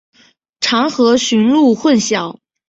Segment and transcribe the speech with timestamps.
[0.61, 2.39] 常和驯鹿混淆。